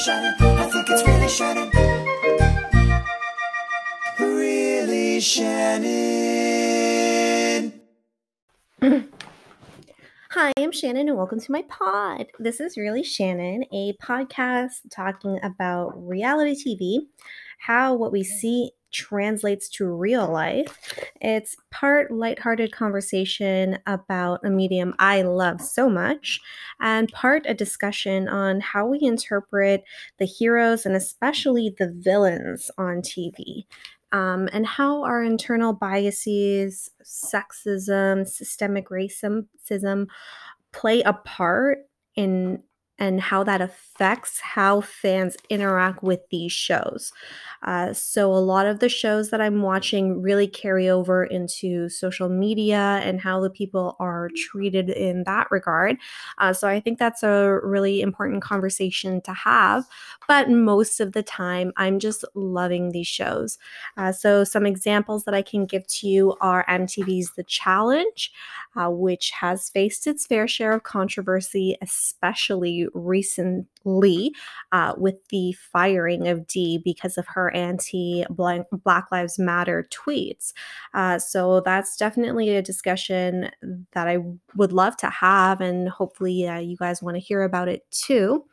Shannon. 0.00 0.34
I 0.40 0.64
think 0.70 0.88
it's 0.88 1.06
really 1.06 1.28
Shannon. 1.28 1.70
Really 4.18 5.20
Shannon. 5.20 5.82
Hi, 10.30 10.52
I'm 10.56 10.72
Shannon, 10.72 11.08
and 11.10 11.18
welcome 11.18 11.38
to 11.38 11.52
my 11.52 11.60
pod. 11.68 12.28
This 12.38 12.60
is 12.60 12.78
Really 12.78 13.02
Shannon, 13.02 13.64
a 13.74 13.92
podcast 14.02 14.80
talking 14.90 15.38
about 15.42 15.92
reality 15.96 16.56
TV, 16.56 17.00
how 17.58 17.94
what 17.94 18.10
we 18.10 18.24
see 18.24 18.70
translates 18.90 19.68
to 19.70 19.86
real 19.86 20.30
life. 20.30 20.78
It's 21.20 21.56
part 21.70 22.10
lighthearted 22.10 22.72
conversation 22.72 23.78
about 23.86 24.44
a 24.44 24.50
medium 24.50 24.94
I 24.98 25.22
love 25.22 25.60
so 25.60 25.88
much, 25.88 26.40
and 26.80 27.10
part 27.12 27.44
a 27.46 27.54
discussion 27.54 28.28
on 28.28 28.60
how 28.60 28.86
we 28.86 29.00
interpret 29.02 29.84
the 30.18 30.26
heroes 30.26 30.86
and 30.86 30.96
especially 30.96 31.74
the 31.78 31.92
villains 31.96 32.70
on 32.78 33.02
TV. 33.02 33.64
Um, 34.12 34.48
and 34.52 34.66
how 34.66 35.04
our 35.04 35.22
internal 35.22 35.72
biases, 35.72 36.90
sexism, 37.04 38.26
systemic 38.26 38.88
racism 38.88 40.08
play 40.72 41.02
a 41.02 41.12
part 41.12 41.86
in 42.16 42.62
and 43.00 43.20
how 43.20 43.42
that 43.42 43.60
affects 43.60 44.38
how 44.40 44.82
fans 44.82 45.36
interact 45.48 46.02
with 46.02 46.20
these 46.30 46.52
shows. 46.52 47.12
Uh, 47.62 47.92
so, 47.92 48.32
a 48.32 48.38
lot 48.38 48.66
of 48.66 48.78
the 48.80 48.88
shows 48.88 49.30
that 49.30 49.40
I'm 49.40 49.60
watching 49.60 50.22
really 50.22 50.46
carry 50.46 50.88
over 50.88 51.24
into 51.24 51.88
social 51.90 52.28
media 52.28 53.00
and 53.04 53.20
how 53.20 53.40
the 53.40 53.50
people 53.50 53.96
are 54.00 54.30
treated 54.34 54.88
in 54.88 55.24
that 55.24 55.50
regard. 55.50 55.98
Uh, 56.38 56.52
so, 56.54 56.68
I 56.68 56.80
think 56.80 56.98
that's 56.98 57.22
a 57.22 57.58
really 57.62 58.00
important 58.00 58.42
conversation 58.42 59.20
to 59.22 59.32
have. 59.32 59.84
But 60.26 60.48
most 60.48 61.00
of 61.00 61.12
the 61.12 61.22
time, 61.22 61.72
I'm 61.76 61.98
just 61.98 62.24
loving 62.34 62.92
these 62.92 63.08
shows. 63.08 63.58
Uh, 63.96 64.12
so, 64.12 64.44
some 64.44 64.64
examples 64.64 65.24
that 65.24 65.34
I 65.34 65.42
can 65.42 65.66
give 65.66 65.86
to 65.88 66.08
you 66.08 66.36
are 66.40 66.64
MTV's 66.66 67.32
The 67.32 67.44
Challenge, 67.44 68.32
uh, 68.76 68.88
which 68.88 69.32
has 69.32 69.68
faced 69.68 70.06
its 70.06 70.26
fair 70.26 70.48
share 70.48 70.72
of 70.72 70.82
controversy, 70.82 71.76
especially 71.82 72.86
recently 72.94 74.32
uh, 74.72 74.94
with 74.96 75.16
the 75.28 75.52
firing 75.52 76.28
of 76.28 76.46
Dee 76.46 76.78
because 76.84 77.16
of 77.18 77.26
her 77.28 77.54
anti 77.54 78.24
Black 78.30 79.06
Lives 79.10 79.38
Matter 79.38 79.88
tweets. 79.90 80.52
Uh, 80.94 81.18
so 81.18 81.60
that's 81.60 81.96
definitely 81.96 82.50
a 82.50 82.62
discussion 82.62 83.50
that 83.92 84.08
I 84.08 84.18
would 84.56 84.72
love 84.72 84.96
to 84.98 85.10
have, 85.10 85.60
and 85.60 85.88
hopefully, 85.88 86.46
uh, 86.46 86.58
you 86.58 86.76
guys 86.76 87.02
want 87.02 87.16
to 87.16 87.20
hear 87.20 87.42
about 87.42 87.68
it 87.68 87.90
too. 87.90 88.44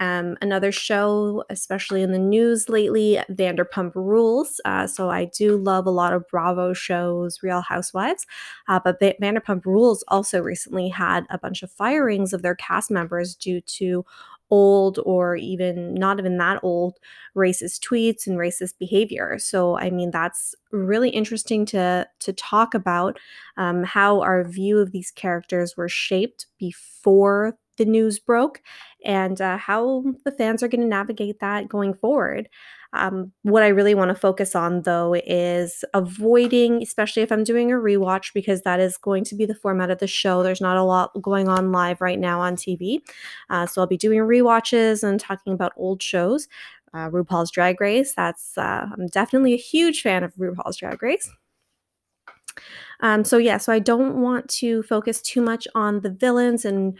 Um, 0.00 0.36
another 0.40 0.72
show, 0.72 1.44
especially 1.50 2.02
in 2.02 2.10
the 2.10 2.18
news 2.18 2.68
lately, 2.68 3.18
Vanderpump 3.30 3.94
Rules. 3.94 4.60
Uh, 4.64 4.86
so 4.86 5.10
I 5.10 5.26
do 5.26 5.56
love 5.56 5.86
a 5.86 5.90
lot 5.90 6.14
of 6.14 6.26
Bravo 6.28 6.72
shows, 6.72 7.42
Real 7.42 7.60
Housewives, 7.60 8.26
uh, 8.66 8.80
but 8.82 8.98
v- 8.98 9.14
Vanderpump 9.22 9.66
Rules 9.66 10.02
also 10.08 10.40
recently 10.40 10.88
had 10.88 11.26
a 11.28 11.38
bunch 11.38 11.62
of 11.62 11.70
firings 11.70 12.32
of 12.32 12.42
their 12.42 12.54
cast 12.54 12.90
members 12.90 13.34
due 13.34 13.60
to 13.62 14.04
old 14.50 14.98
or 15.04 15.36
even 15.36 15.94
not 15.94 16.18
even 16.18 16.36
that 16.38 16.58
old 16.62 16.98
racist 17.36 17.80
tweets 17.80 18.26
and 18.26 18.36
racist 18.36 18.74
behavior 18.78 19.38
so 19.38 19.78
i 19.78 19.90
mean 19.90 20.10
that's 20.10 20.54
really 20.72 21.10
interesting 21.10 21.64
to 21.64 22.06
to 22.18 22.32
talk 22.32 22.74
about 22.74 23.18
um, 23.56 23.84
how 23.84 24.20
our 24.20 24.42
view 24.44 24.78
of 24.78 24.90
these 24.90 25.10
characters 25.10 25.76
were 25.76 25.88
shaped 25.88 26.46
before 26.58 27.56
the 27.80 27.86
news 27.86 28.18
broke 28.18 28.62
and 29.04 29.40
uh, 29.40 29.56
how 29.56 30.04
the 30.24 30.30
fans 30.30 30.62
are 30.62 30.68
going 30.68 30.82
to 30.82 30.86
navigate 30.86 31.40
that 31.40 31.68
going 31.68 31.94
forward. 31.94 32.48
Um, 32.92 33.32
what 33.42 33.62
I 33.62 33.68
really 33.68 33.94
want 33.94 34.10
to 34.10 34.14
focus 34.14 34.54
on, 34.54 34.82
though, 34.82 35.14
is 35.14 35.84
avoiding, 35.94 36.82
especially 36.82 37.22
if 37.22 37.32
I'm 37.32 37.44
doing 37.44 37.72
a 37.72 37.76
rewatch, 37.76 38.34
because 38.34 38.62
that 38.62 38.80
is 38.80 38.96
going 38.96 39.24
to 39.24 39.34
be 39.34 39.46
the 39.46 39.54
format 39.54 39.90
of 39.90 39.98
the 39.98 40.06
show. 40.06 40.42
There's 40.42 40.60
not 40.60 40.76
a 40.76 40.82
lot 40.82 41.10
going 41.22 41.48
on 41.48 41.72
live 41.72 42.00
right 42.00 42.18
now 42.18 42.40
on 42.40 42.56
TV. 42.56 43.00
Uh, 43.48 43.66
so 43.66 43.80
I'll 43.80 43.86
be 43.86 43.96
doing 43.96 44.18
rewatches 44.18 45.02
and 45.02 45.18
talking 45.18 45.52
about 45.52 45.72
old 45.76 46.02
shows. 46.02 46.48
Uh, 46.92 47.08
RuPaul's 47.08 47.52
Drag 47.52 47.80
Race. 47.80 48.12
That's 48.14 48.58
uh, 48.58 48.86
I'm 48.92 49.06
definitely 49.06 49.54
a 49.54 49.58
huge 49.58 50.02
fan 50.02 50.24
of 50.24 50.34
RuPaul's 50.34 50.76
Drag 50.76 51.00
Race. 51.02 51.30
Um, 53.00 53.24
so 53.24 53.38
yeah, 53.38 53.58
so 53.58 53.72
I 53.72 53.78
don't 53.78 54.20
want 54.20 54.48
to 54.50 54.82
focus 54.82 55.22
too 55.22 55.40
much 55.40 55.66
on 55.74 56.00
the 56.00 56.10
villains 56.10 56.64
and 56.64 56.98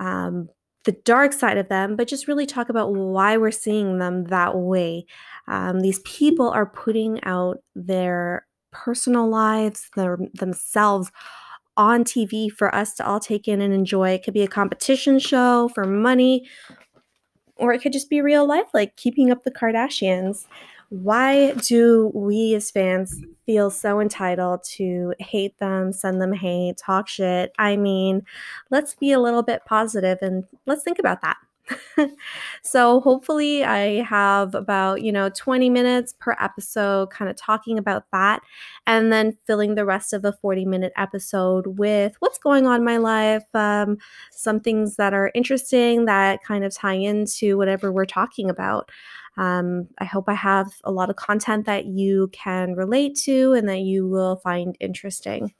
um, 0.00 0.48
the 0.84 0.92
dark 1.04 1.32
side 1.32 1.58
of 1.58 1.68
them, 1.68 1.96
but 1.96 2.08
just 2.08 2.26
really 2.26 2.46
talk 2.46 2.68
about 2.68 2.92
why 2.92 3.36
we're 3.36 3.50
seeing 3.50 3.98
them 3.98 4.24
that 4.24 4.56
way. 4.56 5.06
Um, 5.46 5.80
these 5.80 6.00
people 6.00 6.48
are 6.50 6.66
putting 6.66 7.22
out 7.24 7.58
their 7.74 8.46
personal 8.72 9.28
lives, 9.28 9.90
their 9.96 10.18
themselves 10.34 11.10
on 11.76 12.04
TV 12.04 12.50
for 12.50 12.74
us 12.74 12.94
to 12.94 13.06
all 13.06 13.20
take 13.20 13.48
in 13.48 13.60
and 13.60 13.72
enjoy. 13.72 14.10
It 14.10 14.24
could 14.24 14.34
be 14.34 14.42
a 14.42 14.48
competition 14.48 15.18
show 15.18 15.68
for 15.74 15.84
money, 15.84 16.48
or 17.56 17.72
it 17.72 17.80
could 17.80 17.92
just 17.92 18.10
be 18.10 18.20
real 18.20 18.46
life, 18.46 18.66
like 18.74 18.96
keeping 18.96 19.30
up 19.30 19.44
the 19.44 19.50
Kardashians. 19.50 20.46
Why 20.92 21.52
do 21.52 22.10
we 22.14 22.54
as 22.54 22.70
fans 22.70 23.18
feel 23.46 23.70
so 23.70 23.98
entitled 23.98 24.62
to 24.74 25.14
hate 25.20 25.58
them, 25.58 25.90
send 25.90 26.20
them 26.20 26.34
hate, 26.34 26.76
talk 26.76 27.08
shit? 27.08 27.50
I 27.58 27.76
mean, 27.76 28.26
let's 28.70 28.94
be 28.94 29.12
a 29.12 29.18
little 29.18 29.42
bit 29.42 29.64
positive 29.64 30.18
and 30.20 30.44
let's 30.66 30.82
think 30.82 30.98
about 30.98 31.22
that. 31.22 31.38
so 32.62 33.00
hopefully 33.00 33.64
I 33.64 34.02
have 34.02 34.54
about, 34.54 35.00
you 35.00 35.12
know, 35.12 35.30
20 35.30 35.70
minutes 35.70 36.14
per 36.18 36.36
episode 36.38 37.08
kind 37.08 37.30
of 37.30 37.36
talking 37.36 37.78
about 37.78 38.04
that 38.12 38.42
and 38.86 39.10
then 39.10 39.38
filling 39.46 39.74
the 39.74 39.86
rest 39.86 40.12
of 40.12 40.20
the 40.20 40.34
40 40.34 40.66
minute 40.66 40.92
episode 40.98 41.78
with 41.78 42.16
what's 42.18 42.36
going 42.38 42.66
on 42.66 42.80
in 42.80 42.84
my 42.84 42.98
life, 42.98 43.44
um, 43.54 43.96
some 44.30 44.60
things 44.60 44.96
that 44.96 45.14
are 45.14 45.30
interesting 45.34 46.04
that 46.04 46.42
kind 46.44 46.64
of 46.64 46.74
tie 46.74 46.92
into 46.92 47.56
whatever 47.56 47.90
we're 47.90 48.04
talking 48.04 48.50
about. 48.50 48.90
Um, 49.36 49.88
I 49.98 50.04
hope 50.04 50.28
I 50.28 50.34
have 50.34 50.72
a 50.84 50.90
lot 50.90 51.10
of 51.10 51.16
content 51.16 51.66
that 51.66 51.86
you 51.86 52.28
can 52.32 52.74
relate 52.74 53.16
to 53.24 53.52
and 53.54 53.68
that 53.68 53.80
you 53.80 54.06
will 54.06 54.36
find 54.36 54.76
interesting. 54.80 55.54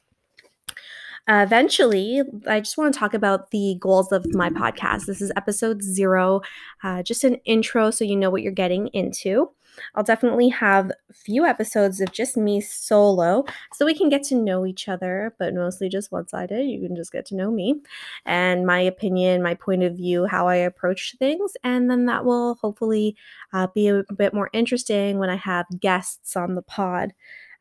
Uh, 1.28 1.42
eventually, 1.46 2.20
I 2.48 2.60
just 2.60 2.76
want 2.76 2.92
to 2.92 2.98
talk 2.98 3.14
about 3.14 3.52
the 3.52 3.76
goals 3.78 4.10
of 4.10 4.26
my 4.34 4.50
podcast. 4.50 5.06
This 5.06 5.22
is 5.22 5.30
episode 5.36 5.80
zero, 5.80 6.40
uh, 6.82 7.02
just 7.04 7.22
an 7.22 7.36
intro 7.44 7.92
so 7.92 8.04
you 8.04 8.16
know 8.16 8.28
what 8.28 8.42
you're 8.42 8.50
getting 8.52 8.88
into. 8.88 9.50
I'll 9.94 10.02
definitely 10.02 10.48
have 10.50 10.90
a 10.90 11.12
few 11.12 11.44
episodes 11.44 12.00
of 12.00 12.12
just 12.12 12.36
me 12.36 12.60
solo 12.60 13.44
so 13.72 13.86
we 13.86 13.94
can 13.94 14.08
get 14.08 14.22
to 14.24 14.34
know 14.34 14.66
each 14.66 14.88
other, 14.88 15.34
but 15.38 15.54
mostly 15.54 15.88
just 15.88 16.12
one 16.12 16.28
sided. 16.28 16.64
You 16.64 16.80
can 16.86 16.96
just 16.96 17.12
get 17.12 17.26
to 17.26 17.36
know 17.36 17.50
me 17.50 17.80
and 18.24 18.66
my 18.66 18.80
opinion, 18.80 19.42
my 19.42 19.54
point 19.54 19.82
of 19.82 19.96
view, 19.96 20.26
how 20.26 20.48
I 20.48 20.56
approach 20.56 21.16
things. 21.18 21.52
And 21.64 21.90
then 21.90 22.06
that 22.06 22.24
will 22.24 22.54
hopefully 22.56 23.16
uh, 23.52 23.68
be 23.74 23.88
a 23.88 24.04
bit 24.16 24.34
more 24.34 24.50
interesting 24.52 25.18
when 25.18 25.30
I 25.30 25.36
have 25.36 25.66
guests 25.80 26.36
on 26.36 26.54
the 26.54 26.62
pod. 26.62 27.12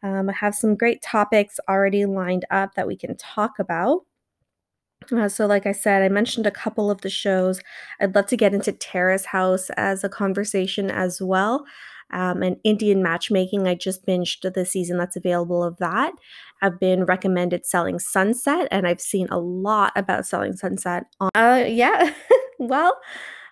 Um, 0.04 0.30
I 0.30 0.34
have 0.34 0.56
some 0.56 0.76
great 0.76 1.02
topics 1.02 1.60
already 1.70 2.06
lined 2.06 2.46
up 2.50 2.74
that 2.76 2.88
we 2.88 2.96
can 2.96 3.16
talk 3.18 3.60
about. 3.60 4.02
Uh, 5.12 5.28
so, 5.28 5.46
like 5.48 5.66
I 5.66 5.72
said, 5.72 6.04
I 6.04 6.10
mentioned 6.10 6.46
a 6.46 6.52
couple 6.52 6.92
of 6.92 7.02
the 7.02 7.10
shows. 7.10 7.60
I'd 8.00 8.16
love 8.16 8.28
to 8.28 8.38
get 8.38 8.54
into 8.54 8.72
Terrace 8.72 9.26
House 9.26 9.70
as 9.72 10.04
a 10.04 10.10
conversation 10.10 10.92
as 10.92 11.22
well 11.22 11.66
um, 12.12 12.42
and 12.44 12.58
Indian 12.64 13.02
matchmaking. 13.02 13.68
I 13.68 13.76
just 13.76 14.06
binged 14.06 14.54
the 14.54 14.66
season 14.66 14.98
that's 14.98 15.16
available 15.16 15.64
of 15.64 15.78
that. 15.78 16.14
I've 16.62 16.80
been 16.80 17.06
recommended 17.06 17.66
Selling 17.66 18.00
Sunset, 18.00 18.68
and 18.72 18.88
I've 18.88 19.02
seen 19.02 19.28
a 19.30 19.40
lot 19.40 19.94
about 19.96 20.26
Selling 20.26 20.56
Sunset. 20.56 21.06
On- 21.20 21.32
uh, 21.36 21.66
yeah. 21.68 22.14
well, 22.60 22.98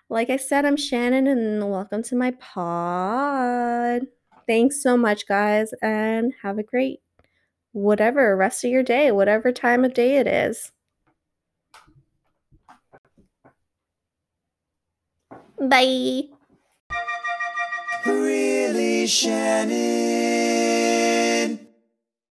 like 0.08 0.30
I 0.30 0.36
said, 0.36 0.64
I'm 0.64 0.76
Shannon, 0.76 1.26
and 1.26 1.70
welcome 1.70 2.02
to 2.04 2.16
my 2.16 2.32
pod. 2.32 4.02
Thanks 4.46 4.82
so 4.82 4.96
much, 4.96 5.26
guys, 5.26 5.72
and 5.82 6.32
have 6.42 6.58
a 6.58 6.62
great 6.62 7.00
whatever 7.72 8.36
rest 8.36 8.64
of 8.64 8.70
your 8.70 8.82
day, 8.82 9.12
whatever 9.12 9.52
time 9.52 9.84
of 9.84 9.94
day 9.94 10.16
it 10.16 10.26
is. 10.26 10.72
Bye. 15.60 16.39
Shannon. 19.10 20.19